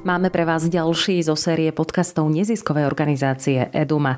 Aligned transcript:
Máme 0.00 0.32
pre 0.32 0.48
vás 0.48 0.64
ďalší 0.64 1.20
zo 1.20 1.36
série 1.36 1.68
podcastov 1.76 2.32
neziskovej 2.32 2.88
organizácie 2.88 3.68
Eduma. 3.68 4.16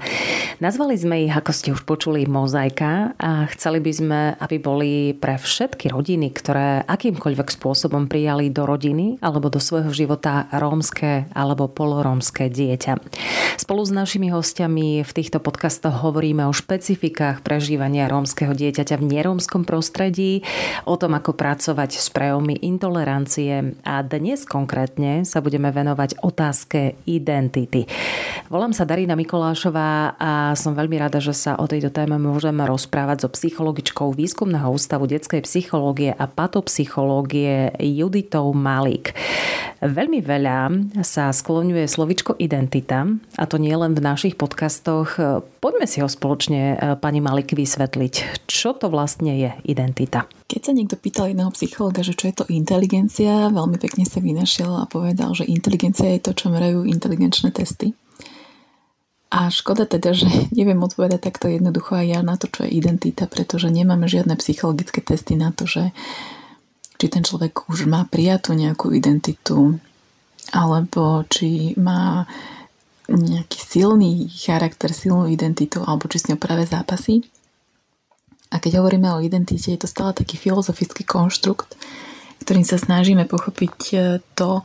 Nazvali 0.63 0.95
sme 0.95 1.27
ich, 1.27 1.35
ako 1.35 1.51
ste 1.51 1.75
už 1.75 1.83
počuli, 1.83 2.23
Mozaika 2.23 3.19
a 3.19 3.51
chceli 3.51 3.83
by 3.83 3.91
sme, 3.91 4.21
aby 4.39 4.63
boli 4.63 5.11
pre 5.11 5.35
všetky 5.43 5.91
rodiny, 5.91 6.31
ktoré 6.31 6.87
akýmkoľvek 6.87 7.49
spôsobom 7.51 8.07
prijali 8.07 8.55
do 8.55 8.63
rodiny 8.63 9.19
alebo 9.19 9.51
do 9.51 9.59
svojho 9.59 9.91
života 9.91 10.47
rómske 10.55 11.27
alebo 11.35 11.67
polorómske 11.67 12.47
dieťa. 12.47 13.03
Spolu 13.59 13.83
s 13.83 13.91
našimi 13.91 14.31
hostiami 14.31 15.03
v 15.03 15.11
týchto 15.11 15.43
podcastoch 15.43 15.99
hovoríme 15.99 16.47
o 16.47 16.55
špecifikách 16.55 17.43
prežívania 17.43 18.07
rómskeho 18.07 18.55
dieťaťa 18.55 19.03
v 19.03 19.19
nerómskom 19.19 19.67
prostredí, 19.67 20.47
o 20.87 20.95
tom, 20.95 21.19
ako 21.19 21.35
pracovať 21.35 21.99
s 21.99 22.07
prejavmi 22.15 22.55
intolerancie 22.63 23.75
a 23.83 23.99
dnes 24.07 24.47
konkrétne 24.47 25.27
sa 25.27 25.43
budeme 25.43 25.72
venovať 25.73 26.21
otázke 26.23 27.03
identity. 27.09 27.89
Volám 28.53 28.77
sa 28.77 28.85
Darina 28.85 29.17
Mikolášová 29.17 30.21
a 30.21 30.53
som 30.53 30.77
veľmi 30.77 31.01
rada, 31.01 31.19
že 31.19 31.33
sa 31.33 31.57
o 31.57 31.65
tejto 31.65 31.89
téme 31.89 32.21
môžeme 32.21 32.63
rozprávať 32.69 33.25
so 33.25 33.29
psychologičkou 33.33 34.13
Výskumného 34.13 34.69
ústavu 34.69 35.09
detskej 35.09 35.43
psychológie 35.49 36.13
a 36.13 36.29
patopsychológie 36.29 37.73
Juditou 37.81 38.53
Malík. 38.53 39.17
Veľmi 39.83 40.23
veľa 40.23 40.71
sa 41.03 41.35
skloňuje 41.35 41.91
slovičko 41.91 42.39
identita 42.39 43.03
a 43.35 43.45
to 43.51 43.59
nie 43.59 43.75
len 43.75 43.99
v 43.99 44.05
našich 44.07 44.39
podcastoch. 44.39 45.19
Poďme 45.59 45.91
si 45.91 45.99
ho 45.99 46.07
spoločne, 46.07 46.79
pani 47.03 47.19
Malik, 47.19 47.51
vysvetliť. 47.51 48.47
Čo 48.47 48.79
to 48.79 48.87
vlastne 48.87 49.35
je 49.35 49.51
identita? 49.67 50.31
Keď 50.47 50.61
sa 50.63 50.71
niekto 50.71 50.95
pýtal 50.95 51.35
jedného 51.35 51.51
psychologa, 51.59 52.07
že 52.07 52.15
čo 52.15 52.31
je 52.31 52.35
to 52.39 52.45
inteligencia, 52.47 53.51
veľmi 53.51 53.83
pekne 53.83 54.07
sa 54.07 54.23
vynašiel 54.23 54.71
a 54.71 54.87
povedal, 54.87 55.35
že 55.35 55.51
inteligencia 55.51 56.15
je 56.15 56.31
to, 56.31 56.31
čo 56.31 56.55
merajú 56.55 56.87
inteligenčné 56.87 57.51
testy. 57.51 57.91
A 59.33 59.49
škoda 59.49 59.89
teda, 59.89 60.13
že 60.13 60.29
neviem 60.59 60.79
odpovedať 60.79 61.27
takto 61.27 61.49
jednoducho 61.49 61.99
aj 61.99 62.07
ja 62.07 62.21
na 62.23 62.39
to, 62.39 62.47
čo 62.47 62.69
je 62.69 62.77
identita, 62.77 63.27
pretože 63.27 63.73
nemáme 63.73 64.07
žiadne 64.07 64.37
psychologické 64.39 65.03
testy 65.03 65.35
na 65.35 65.51
to, 65.51 65.67
že 65.67 65.91
či 67.03 67.11
ten 67.11 67.27
človek 67.27 67.67
už 67.67 67.91
má 67.91 68.07
prijatú 68.07 68.55
nejakú 68.55 68.95
identitu, 68.95 69.75
alebo 70.55 71.27
či 71.27 71.75
má 71.75 72.31
nejaký 73.11 73.59
silný 73.59 74.31
charakter, 74.31 74.95
silnú 74.95 75.27
identitu, 75.27 75.83
alebo 75.83 76.07
či 76.07 76.23
s 76.23 76.31
ňou 76.31 76.39
práve 76.39 76.63
zápasí. 76.63 77.27
A 78.55 78.63
keď 78.63 78.79
hovoríme 78.79 79.11
o 79.11 79.19
identite, 79.19 79.75
je 79.75 79.83
to 79.83 79.91
stále 79.91 80.15
taký 80.15 80.39
filozofický 80.39 81.03
konštrukt, 81.03 81.75
ktorým 82.47 82.63
sa 82.63 82.79
snažíme 82.79 83.27
pochopiť 83.27 83.79
e, 83.91 83.97
to, 84.39 84.63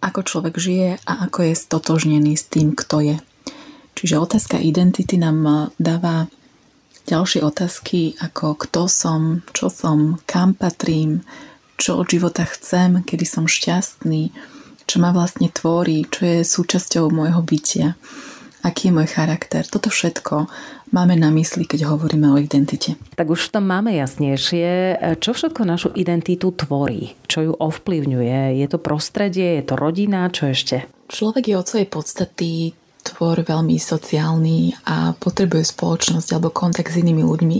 ako 0.00 0.20
človek 0.24 0.56
žije 0.56 1.04
a 1.04 1.28
ako 1.28 1.52
je 1.52 1.54
stotožnený 1.60 2.32
s 2.32 2.48
tým, 2.48 2.72
kto 2.72 3.12
je. 3.12 3.16
Čiže 4.00 4.22
otázka 4.22 4.56
identity 4.56 5.20
nám 5.20 5.38
e, 5.44 5.52
dáva 5.76 6.32
ďalšie 7.06 7.40
otázky 7.42 8.14
ako 8.20 8.58
kto 8.58 8.86
som, 8.86 9.20
čo 9.54 9.68
som, 9.72 10.20
kam 10.26 10.54
patrím, 10.54 11.22
čo 11.76 11.98
od 11.98 12.06
života 12.10 12.46
chcem, 12.46 13.02
kedy 13.02 13.24
som 13.26 13.44
šťastný, 13.50 14.30
čo 14.86 14.96
ma 15.02 15.10
vlastne 15.10 15.50
tvorí, 15.50 16.06
čo 16.06 16.22
je 16.26 16.38
súčasťou 16.46 17.10
môjho 17.10 17.42
bytia 17.42 17.98
aký 18.62 18.88
je 18.88 18.96
môj 18.96 19.10
charakter. 19.10 19.66
Toto 19.66 19.90
všetko 19.90 20.46
máme 20.94 21.18
na 21.18 21.34
mysli, 21.34 21.66
keď 21.66 21.90
hovoríme 21.90 22.30
o 22.30 22.38
identite. 22.38 22.94
Tak 23.18 23.26
už 23.26 23.50
tam 23.50 23.66
máme 23.68 23.92
jasnejšie, 23.98 24.98
čo 25.18 25.30
všetko 25.34 25.66
našu 25.66 25.90
identitu 25.92 26.54
tvorí, 26.54 27.18
čo 27.26 27.50
ju 27.50 27.52
ovplyvňuje. 27.58 28.62
Je 28.62 28.66
to 28.70 28.78
prostredie, 28.78 29.60
je 29.60 29.64
to 29.66 29.74
rodina, 29.74 30.30
čo 30.30 30.54
ešte? 30.54 30.86
Človek 31.10 31.52
je 31.52 31.54
od 31.58 31.66
svojej 31.66 31.88
podstaty 31.90 32.50
tvor 33.02 33.42
veľmi 33.42 33.76
sociálny 33.76 34.86
a 34.86 35.12
potrebuje 35.18 35.74
spoločnosť 35.74 36.28
alebo 36.32 36.54
kontakt 36.54 36.94
s 36.94 37.00
inými 37.02 37.26
ľuďmi, 37.26 37.58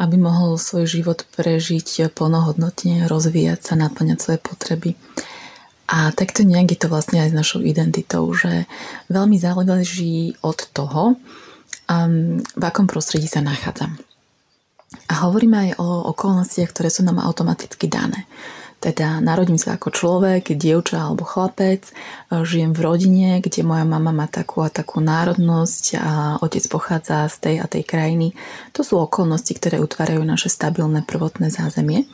aby 0.00 0.16
mohol 0.18 0.58
svoj 0.58 0.88
život 0.88 1.22
prežiť 1.36 2.10
plnohodnotne, 2.10 3.06
rozvíjať 3.06 3.60
sa, 3.62 3.74
naplňať 3.78 4.18
svoje 4.18 4.38
potreby. 4.42 4.90
A 5.92 6.08
takto 6.16 6.42
nejak 6.42 6.72
je 6.72 6.78
to 6.80 6.88
vlastne 6.88 7.20
aj 7.20 7.30
s 7.30 7.38
našou 7.38 7.60
identitou, 7.60 8.24
že 8.32 8.64
veľmi 9.12 9.36
záleží 9.36 10.40
od 10.40 10.56
toho, 10.72 11.20
um, 11.92 12.40
v 12.40 12.62
akom 12.64 12.88
prostredí 12.88 13.28
sa 13.28 13.44
nachádzam. 13.44 14.00
A 15.12 15.28
hovoríme 15.28 15.68
aj 15.68 15.70
o 15.80 16.16
okolnostiach, 16.16 16.72
ktoré 16.72 16.88
sú 16.88 17.04
nám 17.04 17.20
automaticky 17.20 17.88
dané. 17.88 18.24
Teda 18.82 19.22
narodím 19.22 19.62
sa 19.62 19.78
ako 19.78 19.94
človek, 19.94 20.58
dievča 20.58 21.06
alebo 21.06 21.22
chlapec, 21.22 21.86
žijem 22.34 22.74
v 22.74 22.82
rodine, 22.82 23.38
kde 23.38 23.62
moja 23.62 23.86
mama 23.86 24.10
má 24.10 24.26
takú 24.26 24.58
a 24.58 24.74
takú 24.74 24.98
národnosť 24.98 25.84
a 26.02 26.12
otec 26.42 26.66
pochádza 26.66 27.30
z 27.30 27.36
tej 27.38 27.56
a 27.62 27.70
tej 27.70 27.86
krajiny. 27.86 28.34
To 28.74 28.82
sú 28.82 28.98
okolnosti, 28.98 29.54
ktoré 29.54 29.78
utvárajú 29.78 30.26
naše 30.26 30.50
stabilné 30.50 31.06
prvotné 31.06 31.54
zázemie. 31.54 32.10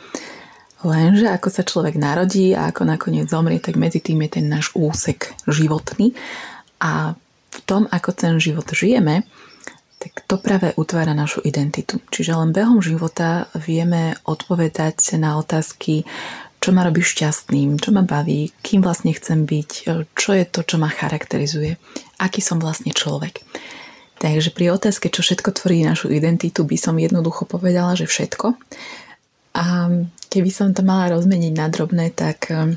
Lenže 0.85 1.33
ako 1.33 1.49
sa 1.49 1.65
človek 1.65 1.97
narodí 1.97 2.53
a 2.53 2.69
ako 2.69 2.85
nakoniec 2.85 3.33
zomrie, 3.33 3.65
tak 3.65 3.81
medzi 3.81 4.05
tým 4.05 4.29
je 4.29 4.37
ten 4.37 4.47
náš 4.53 4.69
úsek 4.77 5.33
životný. 5.49 6.13
A 6.85 7.17
v 7.49 7.59
tom, 7.65 7.89
ako 7.89 8.13
ten 8.13 8.37
život 8.37 8.69
žijeme, 8.69 9.25
tak 9.99 10.23
to 10.31 10.39
práve 10.39 10.77
utvára 10.79 11.11
našu 11.17 11.43
identitu. 11.43 11.99
Čiže 12.15 12.39
len 12.39 12.55
behom 12.55 12.79
života 12.79 13.51
vieme 13.59 14.15
odpovedať 14.23 15.19
na 15.19 15.35
otázky, 15.43 16.07
čo 16.59 16.75
ma 16.75 16.83
robí 16.83 17.01
šťastným, 17.03 17.79
čo 17.79 17.95
ma 17.95 18.03
baví, 18.03 18.51
kým 18.63 18.83
vlastne 18.83 19.15
chcem 19.15 19.47
byť, 19.47 19.71
čo 20.15 20.31
je 20.35 20.45
to, 20.45 20.67
čo 20.67 20.77
ma 20.77 20.91
charakterizuje, 20.91 21.79
aký 22.19 22.43
som 22.43 22.59
vlastne 22.59 22.91
človek. 22.91 23.41
Takže 24.19 24.51
pri 24.51 24.75
otázke, 24.75 25.15
čo 25.15 25.23
všetko 25.23 25.55
tvorí 25.55 25.87
našu 25.87 26.11
identitu, 26.11 26.67
by 26.67 26.75
som 26.75 26.99
jednoducho 26.99 27.47
povedala, 27.47 27.95
že 27.95 28.11
všetko. 28.11 28.59
A 29.55 29.65
keby 30.27 30.51
som 30.51 30.75
to 30.75 30.83
mala 30.83 31.15
rozmeniť 31.15 31.53
na 31.55 31.71
drobné, 31.71 32.11
tak 32.11 32.51
um, 32.51 32.75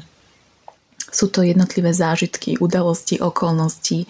sú 1.10 1.34
to 1.34 1.42
jednotlivé 1.42 1.98
zážitky, 1.98 2.62
udalosti, 2.62 3.18
okolnosti, 3.18 4.06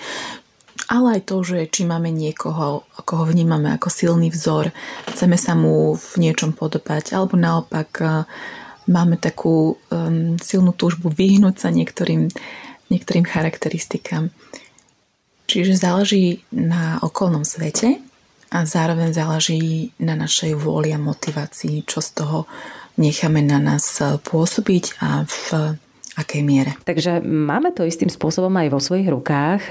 ale 0.92 1.20
aj 1.20 1.22
to, 1.32 1.40
že 1.40 1.72
či 1.72 1.88
máme 1.88 2.12
niekoho, 2.12 2.84
koho 3.08 3.24
vnímame 3.24 3.72
ako 3.80 3.88
silný 3.88 4.28
vzor, 4.28 4.76
chceme 5.08 5.40
sa 5.40 5.56
mu 5.56 5.96
v 5.96 6.12
niečom 6.20 6.52
podobať, 6.52 7.16
alebo 7.16 7.40
naopak 7.40 7.90
uh, 8.04 8.28
máme 8.90 9.20
takú 9.20 9.78
um, 9.78 10.38
silnú 10.42 10.74
túžbu 10.74 11.12
vyhnúť 11.14 11.56
sa 11.62 11.70
niektorým, 11.70 12.32
niektorým 12.90 13.26
charakteristikám. 13.26 14.34
Čiže 15.46 15.84
záleží 15.84 16.48
na 16.56 16.98
okolnom 17.04 17.44
svete 17.44 18.00
a 18.52 18.64
zároveň 18.64 19.12
záleží 19.12 19.92
na 20.00 20.16
našej 20.16 20.56
vôli 20.56 20.96
a 20.96 21.00
motivácii, 21.00 21.84
čo 21.84 22.00
z 22.00 22.24
toho 22.24 22.48
necháme 22.96 23.44
na 23.44 23.60
nás 23.60 24.00
pôsobiť 24.00 25.04
a 25.04 25.28
v 25.28 25.76
akej 26.20 26.44
miere. 26.44 26.76
Takže 26.84 27.24
máme 27.24 27.72
to 27.72 27.88
istým 27.88 28.12
spôsobom 28.12 28.52
aj 28.60 28.68
vo 28.68 28.80
svojich 28.84 29.08
rukách. 29.08 29.62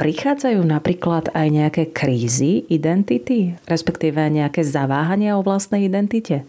Prichádzajú 0.00 0.60
napríklad 0.64 1.28
aj 1.36 1.46
nejaké 1.52 1.82
krízy 1.92 2.64
identity, 2.72 3.60
respektíve 3.68 4.16
nejaké 4.16 4.64
zaváhania 4.64 5.36
o 5.36 5.44
vlastnej 5.44 5.84
identite? 5.84 6.48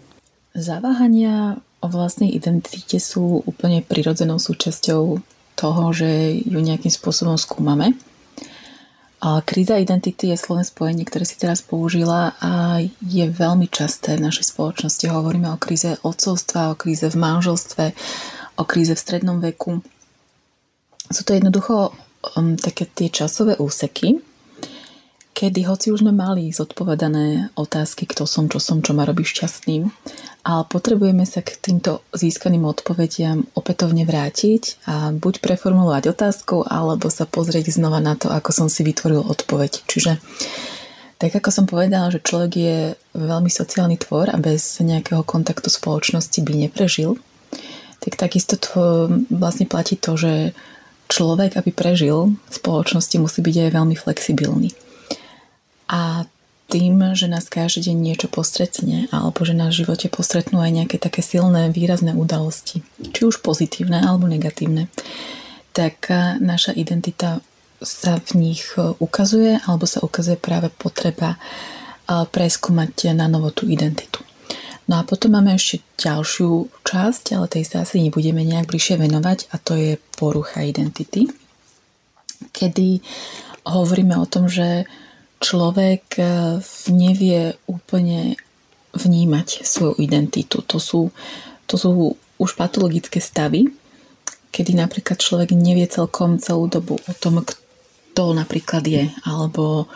Zaváhania 0.56 1.60
o 1.82 1.88
vlastnej 1.90 2.30
identite 2.30 3.02
sú 3.02 3.42
úplne 3.44 3.82
prirodzenou 3.82 4.38
súčasťou 4.38 5.18
toho, 5.58 5.84
že 5.94 6.42
ju 6.46 6.60
nejakým 6.62 6.94
spôsobom 6.94 7.36
skúmame. 7.42 7.98
A 9.22 9.38
kríza 9.46 9.78
identity 9.78 10.34
je 10.34 10.38
slovné 10.38 10.66
spojenie, 10.66 11.06
ktoré 11.06 11.30
si 11.30 11.38
teraz 11.38 11.62
použila 11.62 12.34
a 12.42 12.82
je 13.06 13.26
veľmi 13.30 13.70
časté 13.70 14.18
v 14.18 14.26
našej 14.26 14.50
spoločnosti. 14.50 15.06
Hovoríme 15.06 15.54
o 15.54 15.62
kríze 15.62 15.94
odcovstva, 16.02 16.74
o 16.74 16.80
kríze 16.80 17.06
v 17.06 17.22
manželstve, 17.22 17.86
o 18.58 18.64
kríze 18.66 18.98
v 18.98 19.04
strednom 19.04 19.38
veku. 19.38 19.86
Sú 21.14 21.22
to 21.22 21.38
jednoducho 21.38 21.94
um, 22.34 22.58
také 22.58 22.90
tie 22.90 23.14
časové 23.14 23.62
úseky, 23.62 24.18
kedy 25.42 25.66
hoci 25.66 25.90
už 25.90 26.06
sme 26.06 26.14
mali 26.14 26.54
zodpovedané 26.54 27.50
otázky, 27.58 28.06
kto 28.06 28.30
som, 28.30 28.46
čo 28.46 28.62
som, 28.62 28.86
čo 28.86 28.94
ma 28.94 29.10
robí 29.10 29.26
šťastným, 29.26 29.90
a 30.46 30.62
potrebujeme 30.70 31.26
sa 31.26 31.42
k 31.42 31.58
týmto 31.58 32.06
získaným 32.14 32.62
odpovediam 32.62 33.50
opätovne 33.58 34.06
vrátiť 34.06 34.86
a 34.86 35.10
buď 35.10 35.42
preformulovať 35.42 36.14
otázku, 36.14 36.62
alebo 36.70 37.10
sa 37.10 37.26
pozrieť 37.26 37.74
znova 37.74 37.98
na 37.98 38.14
to, 38.14 38.30
ako 38.30 38.54
som 38.54 38.68
si 38.70 38.86
vytvoril 38.86 39.26
odpoveď. 39.26 39.82
Čiže 39.90 40.22
tak 41.18 41.34
ako 41.34 41.50
som 41.50 41.66
povedala, 41.66 42.14
že 42.14 42.22
človek 42.22 42.52
je 42.54 42.78
veľmi 43.18 43.50
sociálny 43.50 43.98
tvor 43.98 44.30
a 44.30 44.38
bez 44.38 44.78
nejakého 44.78 45.26
kontaktu 45.26 45.74
spoločnosti 45.74 46.38
by 46.42 46.70
neprežil, 46.70 47.18
tak 47.98 48.14
takisto 48.18 48.62
to 48.62 49.10
vlastne 49.30 49.66
platí 49.66 49.98
to, 49.98 50.18
že 50.18 50.54
človek, 51.10 51.58
aby 51.58 51.70
prežil 51.74 52.34
v 52.34 52.54
spoločnosti, 52.54 53.18
musí 53.22 53.42
byť 53.42 53.70
aj 53.70 53.70
veľmi 53.74 53.96
flexibilný. 53.98 54.74
A 55.92 56.24
tým, 56.72 57.04
že 57.20 57.28
nás 57.28 57.52
každý 57.52 57.92
deň 57.92 57.98
niečo 58.00 58.28
postretne 58.32 59.12
alebo 59.12 59.44
že 59.44 59.52
nás 59.52 59.76
v 59.76 59.84
živote 59.84 60.08
postretnú 60.08 60.64
aj 60.64 60.72
nejaké 60.72 60.98
také 61.04 61.20
silné, 61.20 61.68
výrazné 61.68 62.16
udalosti, 62.16 62.80
či 63.12 63.28
už 63.28 63.44
pozitívne 63.44 64.00
alebo 64.00 64.24
negatívne, 64.32 64.88
tak 65.76 66.08
e, 66.08 66.40
naša 66.40 66.72
identita 66.72 67.44
sa 67.84 68.24
v 68.24 68.32
nich 68.40 68.64
e, 68.80 68.96
ukazuje 69.04 69.60
alebo 69.68 69.84
sa 69.84 70.00
ukazuje 70.00 70.40
práve 70.40 70.72
potreba 70.72 71.36
e, 71.36 71.38
preskúmať 72.24 73.12
na 73.20 73.28
novo 73.28 73.52
tú 73.52 73.68
identitu. 73.68 74.24
No 74.88 75.04
a 75.04 75.04
potom 75.04 75.36
máme 75.36 75.60
ešte 75.60 75.84
ďalšiu 76.00 76.72
časť, 76.88 77.36
ale 77.36 77.52
tej 77.52 77.68
sa 77.68 77.84
asi 77.84 78.00
nebudeme 78.00 78.48
nejak 78.48 78.72
bližšie 78.72 78.96
venovať 78.96 79.52
a 79.52 79.60
to 79.60 79.76
je 79.76 80.00
porucha 80.16 80.64
identity, 80.64 81.28
kedy 82.56 83.04
hovoríme 83.68 84.16
o 84.16 84.26
tom, 84.26 84.48
že 84.48 84.88
človek 85.42 86.04
e, 86.22 86.24
nevie 86.94 87.58
úplne 87.66 88.38
vnímať 88.94 89.66
svoju 89.66 89.98
identitu. 89.98 90.62
To 90.70 90.78
sú, 90.78 91.10
to 91.66 91.76
sú 91.76 92.14
už 92.38 92.52
patologické 92.54 93.18
stavy, 93.18 93.74
kedy 94.54 94.78
napríklad 94.78 95.18
človek 95.18 95.56
nevie 95.58 95.88
celkom 95.90 96.38
celú 96.38 96.70
dobu 96.70 97.02
o 97.02 97.14
tom, 97.18 97.42
kto 97.42 98.36
napríklad 98.38 98.84
je, 98.86 99.10
alebo 99.26 99.90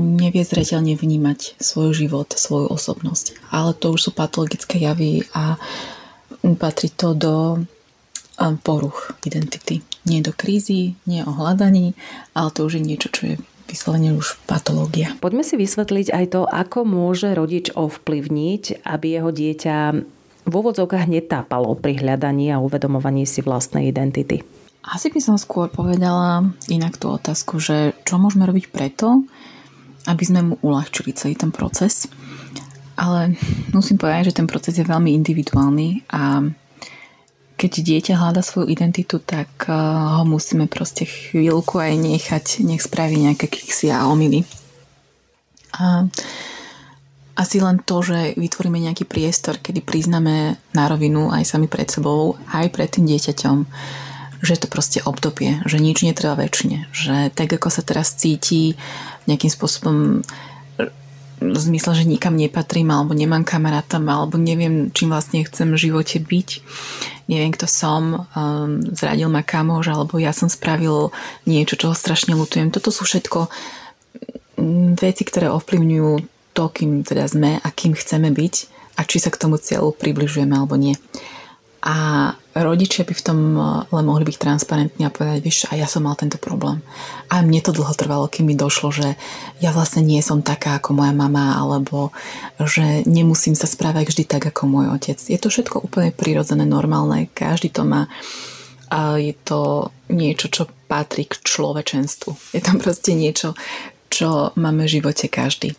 nevie 0.00 0.40
zreteľne 0.40 0.96
vnímať 0.96 1.60
svoj 1.60 1.92
život, 1.92 2.32
svoju 2.32 2.72
osobnosť. 2.72 3.52
Ale 3.52 3.76
to 3.76 3.92
už 3.92 4.08
sú 4.08 4.10
patologické 4.16 4.80
javy 4.80 5.28
a 5.36 5.60
patrí 6.56 6.88
to 6.88 7.12
do 7.12 7.60
poruch 8.64 9.12
identity. 9.24 9.84
Nie 10.08 10.24
do 10.24 10.32
krízy, 10.32 10.96
nie 11.04 11.20
o 11.24 11.32
hľadaní, 11.32 11.92
ale 12.32 12.48
to 12.52 12.64
už 12.64 12.80
je 12.80 12.82
niečo, 12.84 13.08
čo 13.12 13.22
je 13.34 13.36
vyslovene 13.66 14.14
už 14.14 14.38
patológia. 14.46 15.14
Poďme 15.18 15.42
si 15.42 15.58
vysvetliť 15.58 16.14
aj 16.14 16.24
to, 16.32 16.42
ako 16.46 16.86
môže 16.86 17.34
rodič 17.34 17.74
ovplyvniť, 17.74 18.86
aby 18.86 19.06
jeho 19.18 19.30
dieťa 19.30 19.76
v 20.46 20.54
úvodzovkách 20.54 21.10
netápalo 21.10 21.74
pri 21.74 21.98
hľadaní 21.98 22.54
a 22.54 22.62
uvedomovaní 22.62 23.26
si 23.26 23.42
vlastnej 23.42 23.90
identity. 23.90 24.46
Asi 24.86 25.10
by 25.10 25.18
som 25.18 25.34
skôr 25.34 25.66
povedala 25.66 26.46
inak 26.70 26.94
tú 26.94 27.10
otázku, 27.10 27.58
že 27.58 27.90
čo 28.06 28.22
môžeme 28.22 28.46
robiť 28.46 28.70
preto, 28.70 29.26
aby 30.06 30.22
sme 30.22 30.40
mu 30.46 30.54
uľahčili 30.62 31.10
celý 31.18 31.34
ten 31.34 31.50
proces. 31.50 32.06
Ale 32.94 33.34
musím 33.74 33.98
povedať, 33.98 34.30
že 34.30 34.38
ten 34.38 34.46
proces 34.46 34.78
je 34.78 34.86
veľmi 34.86 35.10
individuálny 35.18 36.06
a 36.14 36.46
keď 37.56 37.72
dieťa 37.80 38.14
hľada 38.20 38.44
svoju 38.44 38.68
identitu, 38.68 39.16
tak 39.18 39.48
eh, 39.66 39.74
ho 40.20 40.22
musíme 40.28 40.68
proste 40.68 41.08
chvíľku 41.08 41.80
aj 41.80 41.92
nechať, 41.96 42.44
nech 42.62 42.84
spraví 42.84 43.16
nejaké 43.16 43.48
kiksy 43.48 43.90
a 43.90 44.06
omily. 44.06 44.44
A 45.76 46.08
asi 47.36 47.60
len 47.60 47.76
to, 47.84 48.00
že 48.00 48.32
vytvoríme 48.40 48.80
nejaký 48.80 49.04
priestor, 49.04 49.60
kedy 49.60 49.84
priznáme 49.84 50.56
na 50.72 50.84
rovinu 50.88 51.28
aj 51.28 51.44
sami 51.44 51.68
pred 51.68 51.84
sebou, 51.84 52.40
aj 52.48 52.72
pred 52.72 52.88
tým 52.88 53.04
dieťaťom, 53.04 53.56
že 54.40 54.56
to 54.56 54.72
proste 54.72 55.04
obdobie, 55.04 55.60
že 55.68 55.76
nič 55.76 56.00
netrvá 56.00 56.32
väčšine, 56.32 56.88
že 56.96 57.28
tak 57.36 57.52
ako 57.52 57.68
sa 57.68 57.84
teraz 57.84 58.16
cíti 58.16 58.80
nejakým 59.28 59.52
spôsobom 59.52 60.24
v 61.36 61.58
zmysle, 61.58 61.92
že 61.92 62.08
nikam 62.08 62.32
nepatrím 62.32 62.88
alebo 62.88 63.12
nemám 63.12 63.44
kamaráta 63.44 64.00
alebo 64.00 64.40
neviem, 64.40 64.88
čím 64.92 65.12
vlastne 65.12 65.44
chcem 65.44 65.68
v 65.68 65.82
živote 65.88 66.16
byť. 66.20 66.48
Neviem, 67.28 67.52
kto 67.52 67.66
som, 67.68 68.24
um, 68.32 68.80
zradil 68.94 69.28
ma 69.28 69.44
kamož 69.44 69.92
alebo 69.92 70.16
ja 70.16 70.32
som 70.32 70.48
spravil 70.48 71.12
niečo, 71.44 71.76
čo 71.76 71.92
strašne 71.92 72.32
lutujem. 72.38 72.72
Toto 72.72 72.88
sú 72.88 73.04
všetko 73.04 73.52
mm, 74.56 74.96
veci, 74.96 75.22
ktoré 75.28 75.52
ovplyvňujú 75.52 76.12
to, 76.56 76.64
kým 76.72 77.04
teda 77.04 77.28
sme 77.28 77.60
a 77.60 77.68
kým 77.68 77.92
chceme 77.92 78.32
byť 78.32 78.54
a 78.96 79.04
či 79.04 79.20
sa 79.20 79.28
k 79.28 79.40
tomu 79.40 79.60
cieľu 79.60 79.92
približujeme 79.92 80.56
alebo 80.56 80.80
nie. 80.80 80.96
A 81.86 82.34
rodičia 82.50 83.06
by 83.06 83.14
v 83.14 83.24
tom 83.24 83.38
eh, 83.54 83.64
len 83.94 84.04
mohli 84.04 84.26
byť 84.26 84.36
transparentní 84.42 85.06
a 85.06 85.14
povedať, 85.14 85.38
vieš, 85.38 85.70
a 85.70 85.78
ja 85.78 85.86
som 85.86 86.02
mal 86.02 86.18
tento 86.18 86.34
problém. 86.34 86.82
A 87.30 87.46
mne 87.46 87.62
to 87.62 87.70
dlho 87.70 87.94
trvalo, 87.94 88.26
kým 88.26 88.50
mi 88.50 88.58
došlo, 88.58 88.90
že 88.90 89.14
ja 89.62 89.70
vlastne 89.70 90.02
nie 90.02 90.18
som 90.18 90.42
taká 90.42 90.82
ako 90.82 90.98
moja 90.98 91.14
mama, 91.14 91.54
alebo 91.54 92.10
že 92.58 93.06
nemusím 93.06 93.54
sa 93.54 93.70
správať 93.70 94.10
vždy 94.10 94.24
tak 94.26 94.42
ako 94.50 94.66
môj 94.66 94.86
otec. 94.90 95.18
Je 95.22 95.38
to 95.38 95.46
všetko 95.46 95.86
úplne 95.86 96.10
prirodzené, 96.10 96.66
normálne, 96.66 97.30
každý 97.30 97.70
to 97.70 97.86
má. 97.86 98.10
A 98.90 99.18
je 99.18 99.34
to 99.46 99.90
niečo, 100.10 100.50
čo 100.50 100.70
patrí 100.90 101.26
k 101.26 101.38
človečenstvu. 101.38 102.54
Je 102.54 102.62
to 102.62 102.78
proste 102.82 103.14
niečo, 103.14 103.54
čo 104.10 104.50
máme 104.58 104.86
v 104.86 104.94
živote 104.98 105.30
každý. 105.30 105.78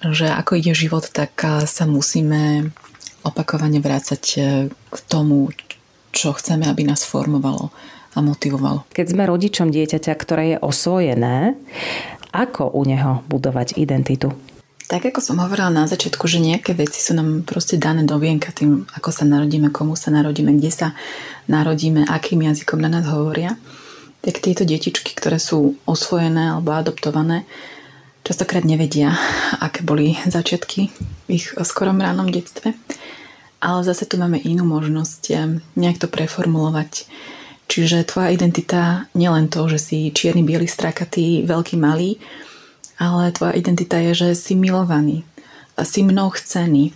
Že 0.00 0.32
ako 0.32 0.52
ide 0.60 0.72
život, 0.76 1.08
tak 1.08 1.32
eh, 1.48 1.64
sa 1.64 1.88
musíme 1.88 2.76
opakovane 3.26 3.78
vrácať 3.82 4.22
e, 4.36 4.40
k 4.70 4.96
tomu, 5.08 5.52
čo 6.10 6.34
chceme, 6.34 6.66
aby 6.66 6.86
nás 6.86 7.06
formovalo 7.06 7.70
a 8.14 8.18
motivovalo. 8.18 8.86
Keď 8.90 9.06
sme 9.14 9.28
rodičom 9.30 9.70
dieťaťa, 9.70 10.12
ktoré 10.18 10.44
je 10.54 10.58
osvojené, 10.58 11.54
ako 12.34 12.70
u 12.74 12.82
neho 12.86 13.22
budovať 13.30 13.78
identitu? 13.78 14.34
Tak 14.90 15.06
ako 15.06 15.22
som 15.22 15.38
hovorila 15.38 15.70
na 15.70 15.86
začiatku, 15.86 16.26
že 16.26 16.42
nejaké 16.42 16.74
veci 16.74 16.98
sú 16.98 17.14
nám 17.14 17.46
proste 17.46 17.78
dané 17.78 18.02
do 18.02 18.18
vienka 18.18 18.50
tým, 18.50 18.90
ako 18.98 19.14
sa 19.14 19.22
narodíme, 19.22 19.70
komu 19.70 19.94
sa 19.94 20.10
narodíme, 20.10 20.50
kde 20.58 20.70
sa 20.74 20.88
narodíme, 21.46 22.10
akým 22.10 22.42
jazykom 22.42 22.82
na 22.82 22.90
nás 22.90 23.06
hovoria, 23.06 23.54
tak 24.18 24.42
tieto 24.42 24.66
detičky, 24.66 25.14
ktoré 25.14 25.38
sú 25.38 25.78
osvojené 25.86 26.58
alebo 26.58 26.74
adoptované, 26.74 27.46
častokrát 28.26 28.66
nevedia, 28.66 29.14
aké 29.62 29.86
boli 29.86 30.18
začiatky 30.26 30.90
v 30.90 31.28
ich 31.30 31.54
skorom 31.62 32.02
ránom 32.02 32.26
detstve. 32.26 32.74
Ale 33.60 33.84
zase 33.84 34.08
tu 34.08 34.16
máme 34.16 34.40
inú 34.40 34.64
možnosť 34.64 35.22
eh, 35.30 35.60
nejak 35.76 36.00
to 36.00 36.08
preformulovať. 36.08 37.08
Čiže 37.70 38.02
tvoja 38.02 38.34
identita 38.34 39.06
nielen 39.14 39.46
to, 39.46 39.70
že 39.70 39.78
si 39.78 39.98
čierny, 40.10 40.42
biely, 40.42 40.66
strakatý, 40.66 41.46
veľký, 41.46 41.78
malý, 41.78 42.18
ale 42.98 43.30
tvoja 43.30 43.54
identita 43.54 44.02
je, 44.02 44.12
že 44.26 44.28
si 44.34 44.58
milovaný, 44.58 45.22
si 45.86 46.02
mnou 46.02 46.34
chcený, 46.34 46.90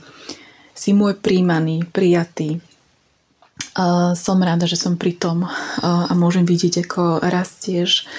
si 0.75 0.91
môj 0.91 1.15
príjmaný, 1.23 1.87
prijatý. 1.95 2.59
Som 4.19 4.43
rada, 4.43 4.67
že 4.67 4.75
som 4.75 4.99
pri 4.99 5.15
tom 5.15 5.47
a 5.79 6.11
môžem 6.19 6.43
vidieť, 6.43 6.85
ako 6.85 7.23
rastieš, 7.23 8.11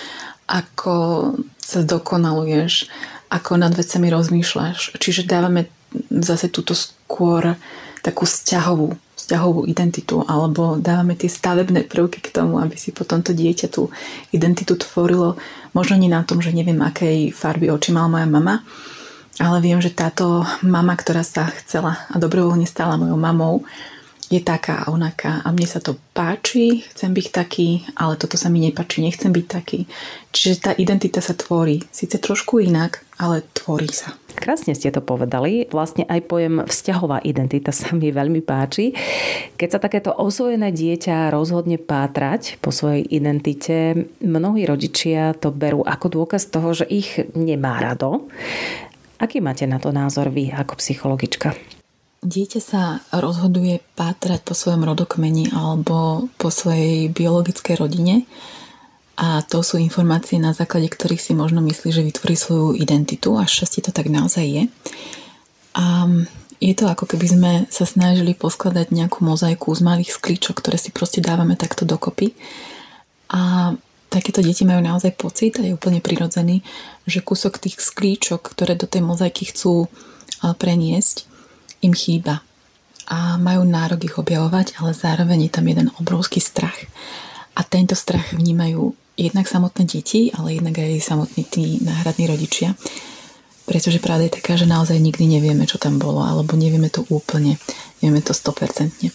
ako 0.47 0.95
sa 1.59 1.83
zdokonaluješ, 1.83 2.87
ako 3.29 3.59
nad 3.59 3.75
vecami 3.75 4.07
rozmýšľaš. 4.09 4.95
Čiže 4.95 5.27
dávame 5.27 5.67
zase 6.09 6.47
túto 6.47 6.71
skôr 6.71 7.59
takú 8.05 8.29
vzťahovú, 8.29 9.17
vzťahovú 9.17 9.65
identitu 9.65 10.21
alebo 10.29 10.77
dávame 10.77 11.17
tie 11.17 11.25
stavebné 11.25 11.89
prvky 11.89 12.21
k 12.21 12.29
tomu, 12.29 12.61
aby 12.61 12.77
si 12.77 12.93
potom 12.93 13.25
to 13.25 13.33
dieťa 13.33 13.67
tú 13.73 13.89
identitu 14.29 14.77
tvorilo. 14.77 15.41
Možno 15.73 15.97
nie 15.97 16.13
na 16.13 16.21
tom, 16.21 16.37
že 16.37 16.53
neviem, 16.53 16.77
akej 16.85 17.33
farby 17.33 17.73
oči 17.73 17.89
mal 17.89 18.05
moja 18.05 18.29
mama, 18.29 18.61
ale 19.41 19.57
viem, 19.59 19.81
že 19.81 19.89
táto 19.89 20.45
mama, 20.61 20.93
ktorá 20.93 21.25
sa 21.25 21.49
chcela 21.49 22.05
a 22.13 22.15
dobrovoľne 22.21 22.69
stala 22.69 23.01
mojou 23.01 23.17
mamou, 23.17 23.65
je 24.29 24.41
taká 24.41 24.85
a 24.85 24.89
onaká 24.89 25.45
a 25.45 25.53
mne 25.53 25.69
sa 25.69 25.77
to 25.77 25.97
páči, 26.15 26.81
chcem 26.93 27.13
byť 27.13 27.27
taký, 27.29 27.85
ale 27.93 28.17
toto 28.17 28.35
sa 28.35 28.49
mi 28.49 28.57
nepáči, 28.63 29.05
nechcem 29.05 29.29
byť 29.29 29.45
taký. 29.45 29.85
Čiže 30.33 30.55
tá 30.61 30.71
identita 30.73 31.21
sa 31.21 31.37
tvorí, 31.37 31.85
síce 31.93 32.17
trošku 32.17 32.57
inak, 32.57 33.05
ale 33.21 33.45
tvorí 33.53 33.87
sa. 33.93 34.17
Krásne 34.35 34.75
ste 34.75 34.91
to 34.91 34.99
povedali. 34.99 35.71
Vlastne 35.71 36.03
aj 36.03 36.27
pojem 36.27 36.55
vzťahová 36.67 37.23
identita 37.23 37.71
sa 37.71 37.95
mi 37.95 38.11
veľmi 38.11 38.43
páči. 38.43 38.91
Keď 39.55 39.69
sa 39.71 39.79
takéto 39.79 40.11
osvojené 40.11 40.75
dieťa 40.75 41.31
rozhodne 41.31 41.79
pátrať 41.79 42.59
po 42.59 42.75
svojej 42.75 43.07
identite, 43.07 44.11
mnohí 44.19 44.67
rodičia 44.67 45.31
to 45.39 45.55
berú 45.55 45.87
ako 45.87 46.11
dôkaz 46.11 46.51
toho, 46.51 46.75
že 46.75 46.85
ich 46.91 47.15
nemá 47.31 47.79
rado. 47.79 48.27
Aký 49.15 49.39
máte 49.39 49.63
na 49.63 49.79
to 49.79 49.95
názor 49.95 50.27
vy 50.27 50.51
ako 50.51 50.75
psychologička? 50.83 51.74
Dieťa 52.25 52.57
sa 52.57 53.05
rozhoduje 53.13 53.85
pátrať 53.93 54.41
po 54.41 54.57
svojom 54.57 54.81
rodokmeni 54.81 55.53
alebo 55.53 56.25
po 56.41 56.49
svojej 56.49 57.13
biologickej 57.13 57.77
rodine 57.77 58.25
a 59.15 59.45
to 59.45 59.61
sú 59.61 59.77
informácie, 59.77 60.41
na 60.41 60.51
základe 60.51 60.89
ktorých 60.89 61.21
si 61.21 61.37
možno 61.37 61.61
myslí, 61.61 61.93
že 61.93 62.01
vytvorí 62.01 62.33
svoju 62.33 62.75
identitu 62.75 63.37
a 63.37 63.45
šťastie 63.45 63.85
to 63.85 63.93
tak 63.93 64.09
naozaj 64.09 64.41
je. 64.41 64.63
A 65.77 66.09
je 66.57 66.73
to 66.73 66.89
ako 66.89 67.05
keby 67.05 67.27
sme 67.29 67.51
sa 67.69 67.85
snažili 67.85 68.33
poskladať 68.33 68.89
nejakú 68.89 69.21
mozaiku 69.21 69.69
z 69.77 69.85
malých 69.85 70.17
sklíčok, 70.17 70.59
ktoré 70.59 70.81
si 70.81 70.89
proste 70.89 71.21
dávame 71.21 71.53
takto 71.53 71.85
dokopy. 71.85 72.33
A 73.29 73.71
takéto 74.09 74.41
deti 74.41 74.65
majú 74.65 74.81
naozaj 74.81 75.13
pocit 75.13 75.61
a 75.61 75.63
je 75.63 75.77
úplne 75.77 76.01
prirodzený, 76.01 76.65
že 77.05 77.21
kúsok 77.21 77.61
tých 77.61 77.77
sklíčok, 77.79 78.41
ktoré 78.41 78.73
do 78.73 78.89
tej 78.89 79.05
mozaiky 79.05 79.45
chcú 79.47 79.87
preniesť, 80.41 81.34
im 81.85 81.93
chýba. 81.93 82.41
a 83.05 83.37
majú 83.37 83.61
nárok 83.65 84.01
ich 84.09 84.15
objavovať, 84.17 84.81
ale 84.81 84.97
zároveň 84.97 85.49
je 85.49 85.51
tam 85.53 85.65
jeden 85.69 85.87
obrovský 86.01 86.41
strach. 86.41 86.77
A 87.53 87.61
tento 87.61 87.93
strach 87.93 88.33
vnímajú 88.33 88.97
jednak 89.15 89.45
samotné 89.47 89.85
deti, 89.85 90.33
ale 90.33 90.57
jednak 90.57 90.81
aj 90.81 90.99
samotní 90.99 91.43
tí 91.45 91.79
náhradní 91.85 92.25
rodičia. 92.27 92.73
Pretože 93.65 94.01
pravda 94.01 94.29
je 94.29 94.37
taká, 94.41 94.53
že 94.57 94.69
naozaj 94.69 94.97
nikdy 94.97 95.25
nevieme, 95.37 95.65
čo 95.69 95.77
tam 95.77 96.01
bolo, 96.01 96.21
alebo 96.21 96.57
nevieme 96.57 96.89
to 96.89 97.05
úplne, 97.09 97.57
nevieme 98.01 98.21
to 98.25 98.33
100%. 98.33 99.09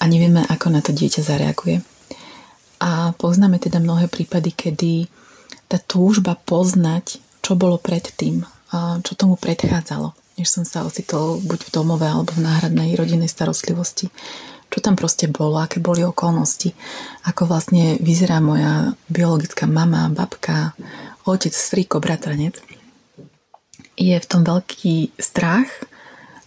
A 0.00 0.04
nevieme, 0.08 0.44
ako 0.48 0.66
na 0.72 0.80
to 0.80 0.96
dieťa 0.96 1.20
zareaguje. 1.20 1.84
A 2.80 3.12
poznáme 3.16 3.60
teda 3.60 3.80
mnohé 3.82 4.08
prípady, 4.08 4.56
kedy 4.56 4.92
tá 5.68 5.76
túžba 5.76 6.32
poznať, 6.32 7.20
čo 7.44 7.58
bolo 7.58 7.76
predtým, 7.76 8.40
čo 9.04 9.12
tomu 9.16 9.36
predchádzalo, 9.36 10.12
než 10.38 10.48
som 10.48 10.62
sa 10.62 10.86
ocitol 10.86 11.42
buď 11.42 11.68
v 11.68 11.70
domove 11.74 12.06
alebo 12.06 12.30
v 12.32 12.46
náhradnej 12.46 12.94
rodinnej 12.94 13.28
starostlivosti. 13.28 14.08
Čo 14.68 14.78
tam 14.84 14.94
proste 14.94 15.26
bolo, 15.26 15.58
aké 15.58 15.82
boli 15.82 16.04
okolnosti, 16.06 16.76
ako 17.26 17.48
vlastne 17.50 17.98
vyzerá 17.98 18.38
moja 18.38 18.94
biologická 19.10 19.66
mama, 19.66 20.12
babka, 20.12 20.76
otec, 21.26 21.50
strýko, 21.50 21.98
bratranec. 21.98 22.60
Je 23.98 24.14
v 24.14 24.28
tom 24.30 24.46
veľký 24.46 25.18
strach, 25.18 25.66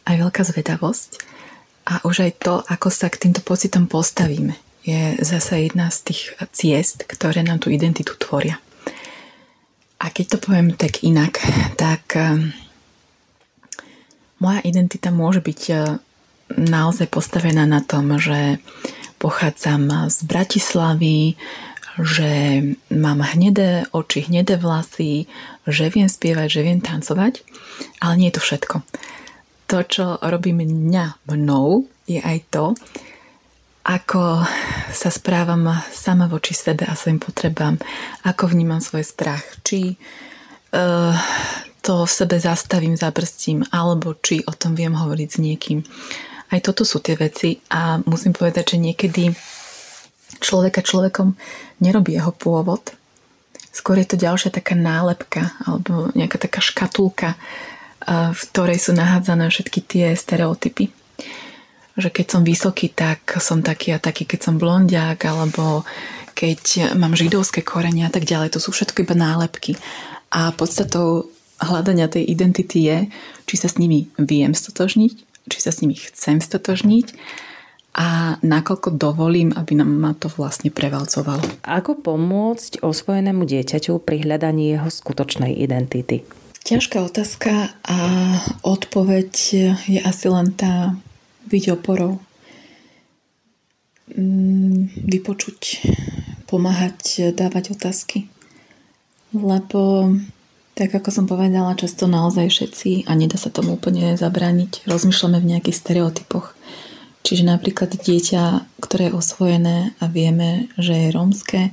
aj 0.05 0.15
veľká 0.17 0.41
zvedavosť 0.47 1.09
a 1.89 1.99
už 2.05 2.29
aj 2.29 2.31
to, 2.39 2.53
ako 2.61 2.87
sa 2.93 3.09
k 3.09 3.27
týmto 3.27 3.41
pocitom 3.41 3.89
postavíme, 3.89 4.53
je 4.85 5.17
zase 5.21 5.69
jedna 5.69 5.89
z 5.89 6.13
tých 6.13 6.21
ciest, 6.53 7.05
ktoré 7.05 7.41
nám 7.45 7.61
tú 7.61 7.69
identitu 7.73 8.13
tvoria. 8.17 8.57
A 10.01 10.09
keď 10.09 10.37
to 10.37 10.37
poviem 10.41 10.73
tak 10.73 11.05
inak, 11.05 11.37
tak 11.77 12.17
moja 14.41 14.59
identita 14.65 15.13
môže 15.13 15.39
byť 15.39 15.61
eh, 15.69 15.79
naozaj 16.57 17.07
postavená 17.07 17.63
na 17.69 17.79
tom, 17.79 18.17
že 18.17 18.59
pochádzam 19.21 20.09
z 20.09 20.17
Bratislavy, 20.25 21.37
že 22.01 22.31
mám 22.89 23.21
hnedé 23.21 23.85
oči, 23.93 24.25
hnedé 24.25 24.57
vlasy, 24.57 25.29
že 25.69 25.93
viem 25.93 26.09
spievať, 26.09 26.47
že 26.49 26.65
viem 26.65 26.81
tancovať, 26.81 27.45
ale 28.01 28.13
nie 28.17 28.27
je 28.33 28.41
to 28.41 28.41
všetko. 28.41 28.75
To, 29.69 29.77
čo 29.85 30.05
robí 30.19 30.51
mňa 30.57 31.29
mnou, 31.29 31.85
je 32.09 32.17
aj 32.17 32.37
to, 32.49 32.65
ako 33.85 34.45
sa 34.93 35.09
správam 35.09 35.69
sama 35.89 36.29
voči 36.29 36.53
sebe 36.53 36.85
a 36.85 36.97
svojim 36.97 37.21
potrebám, 37.21 37.81
ako 38.25 38.53
vnímam 38.53 38.81
svoj 38.81 39.05
strach, 39.05 39.41
či 39.65 39.97
uh, 40.73 41.15
to 41.81 42.05
v 42.05 42.11
sebe 42.11 42.37
zastavím, 42.37 42.93
zabrstím, 42.93 43.65
alebo 43.73 44.13
či 44.17 44.45
o 44.45 44.53
tom 44.53 44.77
viem 44.77 44.93
hovoriť 44.93 45.29
s 45.29 45.37
niekým. 45.41 45.79
Aj 46.51 46.59
toto 46.61 46.85
sú 46.85 47.01
tie 47.01 47.17
veci 47.17 47.57
a 47.73 47.97
musím 48.05 48.37
povedať, 48.37 48.75
že 48.75 48.77
niekedy 48.77 49.23
človeka 50.39 50.85
človekom 50.85 51.33
nerobí 51.81 52.13
jeho 52.15 52.31
pôvod. 52.31 52.93
Skôr 53.71 54.03
je 54.03 54.07
to 54.13 54.19
ďalšia 54.19 54.51
taká 54.51 54.75
nálepka 54.75 55.55
alebo 55.63 56.11
nejaká 56.11 56.37
taká 56.37 56.59
škatulka, 56.59 57.39
v 58.07 58.41
ktorej 58.51 58.77
sú 58.83 58.91
nahádzané 58.91 59.47
všetky 59.47 59.79
tie 59.85 60.07
stereotypy 60.13 60.91
že 61.97 62.09
keď 62.09 62.25
som 62.27 62.41
vysoký, 62.41 62.91
tak 62.91 63.35
som 63.43 63.59
taký 63.59 63.91
a 63.95 63.99
taký, 63.99 64.23
keď 64.23 64.39
som 64.39 64.55
blondiak, 64.55 65.19
alebo 65.27 65.83
keď 66.31 66.95
mám 66.95 67.13
židovské 67.19 67.61
korenia 67.61 68.07
a 68.07 68.13
tak 68.13 68.23
ďalej. 68.23 68.55
To 68.55 68.63
sú 68.63 68.71
všetko 68.71 69.03
iba 69.03 69.15
nálepky. 69.15 69.75
A 70.31 70.55
podstatou 70.55 71.27
hľadania 71.61 72.09
tej 72.09 72.25
identity 72.25 72.89
je, 72.89 72.97
či 73.45 73.55
sa 73.55 73.69
s 73.69 73.77
nimi 73.77 74.09
viem 74.17 74.53
stotožniť, 74.53 75.13
či 75.49 75.57
sa 75.61 75.69
s 75.69 75.81
nimi 75.85 75.95
chcem 75.97 76.41
stotožniť 76.41 77.13
a 77.91 78.39
nakoľko 78.39 78.95
dovolím, 78.95 79.51
aby 79.51 79.75
nám 79.75 79.91
ma 79.91 80.11
to 80.15 80.31
vlastne 80.31 80.71
prevalcovalo. 80.71 81.43
Ako 81.67 81.99
pomôcť 81.99 82.79
osvojenému 82.79 83.43
dieťaťu 83.43 83.99
pri 83.99 84.23
hľadaní 84.23 84.71
jeho 84.71 84.87
skutočnej 84.87 85.51
identity? 85.59 86.23
Ťažká 86.61 87.03
otázka 87.03 87.73
a 87.83 87.97
odpoveď 88.63 89.31
je 89.89 89.99
asi 89.99 90.29
len 90.31 90.53
tá 90.55 90.95
byť 91.51 91.63
oporou, 91.73 92.21
mm, 94.15 95.03
vypočuť, 95.09 95.83
pomáhať, 96.47 97.33
dávať 97.35 97.75
otázky. 97.75 98.31
Lebo, 99.35 100.15
tak 100.75 100.95
ako 100.95 101.09
som 101.11 101.25
povedala, 101.27 101.77
často 101.77 102.07
naozaj 102.07 102.47
všetci, 102.47 103.05
a 103.07 103.11
nedá 103.13 103.35
sa 103.35 103.53
tomu 103.53 103.75
úplne 103.75 104.15
zabrániť, 104.15 104.87
rozmýšľame 104.87 105.37
v 105.39 105.49
nejakých 105.55 105.79
stereotypoch. 105.79 106.55
Čiže 107.21 107.45
napríklad 107.45 107.93
dieťa, 107.95 108.65
ktoré 108.81 109.11
je 109.11 109.17
osvojené 109.17 109.77
a 110.01 110.09
vieme, 110.09 110.71
že 110.81 110.97
je 110.97 111.13
rómske, 111.13 111.69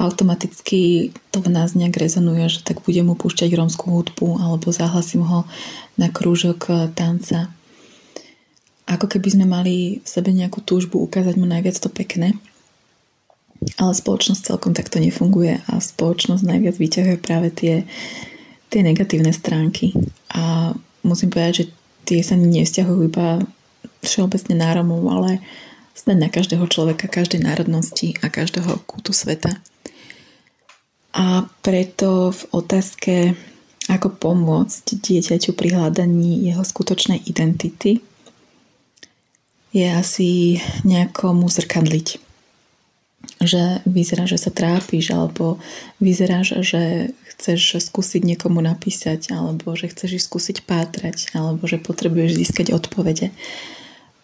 automaticky 0.00 1.12
to 1.28 1.44
v 1.44 1.52
nás 1.52 1.76
nejak 1.76 2.00
rezonuje, 2.00 2.48
že 2.48 2.64
tak 2.64 2.80
budem 2.80 3.12
mu 3.12 3.14
púšťať 3.20 3.52
rómskú 3.52 3.92
hudbu 3.92 4.40
alebo 4.40 4.72
zahlasím 4.72 5.28
ho 5.28 5.44
na 6.00 6.08
krúžok 6.08 6.72
tanca 6.96 7.52
ako 8.90 9.06
keby 9.06 9.28
sme 9.30 9.46
mali 9.46 10.02
v 10.02 10.08
sebe 10.08 10.34
nejakú 10.34 10.58
túžbu 10.66 10.98
ukázať 11.06 11.38
mu 11.38 11.46
najviac 11.46 11.78
to 11.78 11.86
pekné. 11.86 12.34
Ale 13.76 13.92
spoločnosť 13.92 14.54
celkom 14.54 14.72
takto 14.72 14.96
nefunguje 14.96 15.60
a 15.68 15.72
spoločnosť 15.80 16.42
najviac 16.48 16.76
vyťahuje 16.80 17.16
práve 17.20 17.52
tie, 17.52 17.84
tie 18.72 18.80
negatívne 18.80 19.36
stránky. 19.36 19.92
A 20.32 20.72
musím 21.04 21.28
povedať, 21.28 21.52
že 21.52 21.64
tie 22.08 22.20
sa 22.24 22.40
nevzťahujú 22.40 23.00
iba 23.04 23.44
všeobecne 24.00 24.56
na 24.56 24.72
Romov, 24.72 25.04
ale 25.12 25.44
snad 25.92 26.16
na 26.16 26.32
každého 26.32 26.64
človeka, 26.72 27.12
každej 27.12 27.44
národnosti 27.44 28.16
a 28.24 28.32
každého 28.32 28.80
kútu 28.88 29.12
sveta. 29.12 29.60
A 31.12 31.44
preto 31.60 32.32
v 32.32 32.42
otázke, 32.54 33.14
ako 33.90 34.08
pomôcť 34.14 34.96
dieťaťu 34.96 35.52
pri 35.52 35.76
hľadaní 35.76 36.48
jeho 36.48 36.64
skutočnej 36.64 37.28
identity, 37.28 38.00
je 39.70 39.86
asi 39.86 40.58
nejako 40.82 41.34
mu 41.34 41.46
zrkadliť. 41.46 42.29
Že 43.40 43.80
vyzerá, 43.88 44.28
že 44.28 44.36
sa 44.36 44.52
trápiš, 44.52 45.16
alebo 45.16 45.56
vyzeráš, 45.96 46.60
že 46.60 47.16
chceš 47.32 47.80
skúsiť 47.80 48.20
niekomu 48.20 48.60
napísať, 48.60 49.32
alebo 49.32 49.72
že 49.72 49.88
chceš 49.88 50.28
skúsiť 50.28 50.68
pátrať, 50.68 51.32
alebo 51.32 51.64
že 51.64 51.80
potrebuješ 51.80 52.36
získať 52.36 52.76
odpovede. 52.76 53.32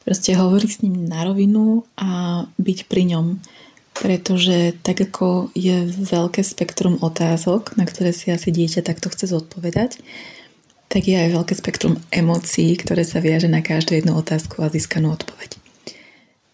Proste 0.04 0.36
hovoriť 0.36 0.70
s 0.70 0.82
ním 0.84 1.08
na 1.08 1.24
rovinu 1.24 1.88
a 1.96 2.44
byť 2.60 2.78
pri 2.86 3.16
ňom. 3.16 3.26
Pretože 3.96 4.76
tak 4.84 5.00
ako 5.00 5.48
je 5.56 5.88
veľké 5.88 6.44
spektrum 6.44 7.00
otázok, 7.00 7.72
na 7.80 7.88
ktoré 7.88 8.12
si 8.12 8.28
asi 8.28 8.52
dieťa 8.52 8.84
takto 8.84 9.08
chce 9.08 9.32
zodpovedať, 9.32 9.96
tak 10.92 11.08
je 11.08 11.16
aj 11.16 11.32
veľké 11.32 11.54
spektrum 11.56 11.96
emócií, 12.12 12.76
ktoré 12.76 13.02
sa 13.02 13.24
viaže 13.24 13.48
na 13.48 13.64
každú 13.64 13.96
jednu 13.96 14.14
otázku 14.20 14.60
a 14.60 14.68
získanú 14.68 15.16
odpoveď. 15.16 15.56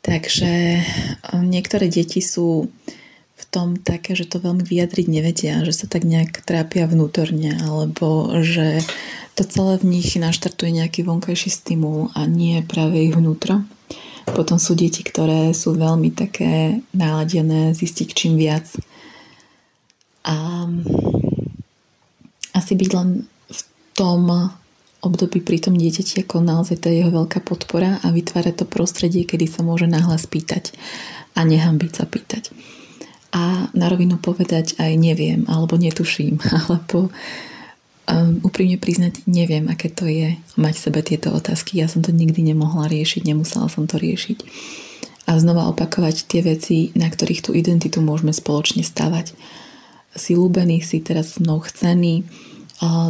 Takže 0.03 0.83
um, 1.31 1.47
niektoré 1.47 1.87
deti 1.87 2.19
sú 2.19 2.67
v 3.39 3.45
tom 3.51 3.79
také, 3.79 4.15
že 4.19 4.27
to 4.27 4.43
veľmi 4.43 4.63
vyjadriť 4.63 5.07
nevedia, 5.07 5.63
že 5.63 5.75
sa 5.75 5.87
tak 5.87 6.03
nejak 6.07 6.43
trápia 6.43 6.87
vnútorne, 6.87 7.59
alebo 7.59 8.31
že 8.43 8.83
to 9.35 9.43
celé 9.47 9.79
v 9.79 9.99
nich 9.99 10.15
naštartuje 10.15 10.75
nejaký 10.79 11.07
vonkajší 11.07 11.51
stimul 11.51 12.11
a 12.15 12.27
nie 12.27 12.63
práve 12.67 13.03
ich 13.03 13.15
vnútro. 13.15 13.63
Potom 14.23 14.59
sú 14.63 14.79
deti, 14.79 15.03
ktoré 15.03 15.51
sú 15.51 15.75
veľmi 15.75 16.15
také 16.15 16.83
naladené 16.95 17.75
zistiť 17.75 18.09
čím 18.15 18.39
viac. 18.39 18.71
A 20.23 20.67
asi 22.55 22.73
byť 22.79 22.91
len 22.95 23.27
tom 23.99 24.31
období 25.03 25.43
pri 25.43 25.59
tom 25.59 25.75
dieťati 25.75 26.23
ako 26.23 26.41
naozaj 26.41 26.79
je 26.87 27.03
jeho 27.03 27.11
veľká 27.11 27.43
podpora 27.43 27.99
a 28.01 28.15
vytvára 28.15 28.55
to 28.55 28.63
prostredie, 28.63 29.27
kedy 29.27 29.51
sa 29.51 29.67
môže 29.67 29.91
nahlas 29.91 30.31
pýtať 30.31 30.71
a 31.35 31.43
nehambiť 31.43 31.93
sa 31.93 32.07
pýtať. 32.07 32.55
A 33.35 33.67
na 33.75 33.87
rovinu 33.91 34.23
povedať 34.23 34.79
aj 34.79 34.93
neviem, 34.95 35.43
alebo 35.51 35.75
netuším, 35.75 36.39
alebo 36.63 37.11
um, 38.07 38.39
úprimne 38.47 38.79
priznať 38.79 39.27
neviem, 39.27 39.67
aké 39.67 39.91
to 39.91 40.07
je 40.07 40.39
mať 40.55 40.75
sebe 40.79 41.03
tieto 41.03 41.35
otázky. 41.35 41.83
Ja 41.83 41.91
som 41.91 42.07
to 42.07 42.15
nikdy 42.15 42.47
nemohla 42.47 42.87
riešiť, 42.87 43.27
nemusela 43.27 43.67
som 43.67 43.91
to 43.91 43.99
riešiť. 43.99 44.39
A 45.27 45.39
znova 45.39 45.71
opakovať 45.71 46.31
tie 46.31 46.43
veci, 46.47 46.91
na 46.95 47.11
ktorých 47.11 47.51
tú 47.51 47.51
identitu 47.55 48.03
môžeme 48.03 48.35
spoločne 48.35 48.87
stavať. 48.87 49.35
Si 50.13 50.37
ľúbený, 50.37 50.83
si 50.85 51.01
teraz 51.01 51.41
mnou 51.41 51.63
chcený, 51.63 52.27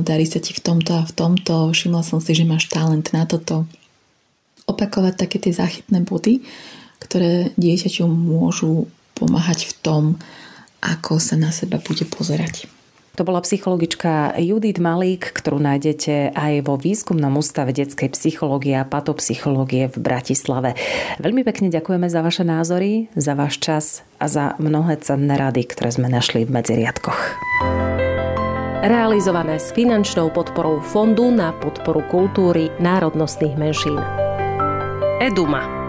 darí 0.05 0.29
sa 0.29 0.38
ti 0.38 0.52
v 0.52 0.61
tomto 0.61 1.00
a 1.00 1.09
v 1.09 1.12
tomto, 1.12 1.73
všimla 1.73 2.05
som 2.05 2.21
si, 2.21 2.37
že 2.37 2.45
máš 2.45 2.69
talent 2.69 3.09
na 3.17 3.25
toto. 3.25 3.64
Opakovať 4.69 5.14
také 5.17 5.41
tie 5.41 5.52
záchytné 5.57 6.05
body, 6.05 6.45
ktoré 7.02 7.50
dieťaťu 7.59 8.07
môžu 8.07 8.87
pomáhať 9.17 9.69
v 9.71 9.75
tom, 9.83 10.02
ako 10.83 11.19
sa 11.19 11.38
na 11.38 11.50
seba 11.55 11.79
bude 11.83 12.07
pozerať. 12.07 12.71
To 13.21 13.29
bola 13.29 13.45
psychologička 13.45 14.41
Judith 14.41 14.81
Malík, 14.81 15.37
ktorú 15.37 15.61
nájdete 15.61 16.33
aj 16.33 16.64
vo 16.64 16.81
výskumnom 16.81 17.37
ústave 17.37 17.76
detskej 17.76 18.09
psychológie 18.17 18.73
a 18.73 18.88
patopsychológie 18.88 19.93
v 19.93 19.97
Bratislave. 20.00 20.81
Veľmi 21.21 21.45
pekne 21.45 21.69
ďakujeme 21.69 22.09
za 22.09 22.25
vaše 22.25 22.41
názory, 22.41 23.12
za 23.12 23.37
váš 23.37 23.61
čas 23.61 24.00
a 24.17 24.33
za 24.33 24.57
mnohé 24.57 24.97
cenné 25.05 25.37
rady, 25.37 25.69
ktoré 25.69 25.93
sme 25.93 26.09
našli 26.09 26.49
v 26.49 26.57
medziriadkoch. 26.57 27.21
Realizované 28.83 29.62
s 29.62 29.71
finančnou 29.71 30.35
podporou 30.35 30.83
Fondu 30.83 31.31
na 31.31 31.55
podporu 31.55 32.03
kultúry 32.11 32.67
národnostných 32.83 33.55
menšín. 33.55 33.95
Eduma 35.23 35.82